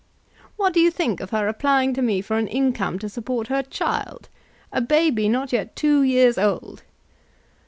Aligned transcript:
What 0.57 0.73
do 0.73 0.79
you 0.79 0.89
think 0.89 1.19
of 1.19 1.29
her 1.29 1.47
applying 1.47 1.93
to 1.93 2.01
me 2.01 2.21
for 2.21 2.37
an 2.39 2.47
income 2.47 2.97
to 2.97 3.07
support 3.07 3.49
her 3.49 3.61
child, 3.61 4.29
a 4.73 4.81
baby 4.81 5.29
not 5.29 5.53
yet 5.53 5.75
two 5.75 6.01
years 6.01 6.39
old?" 6.39 6.81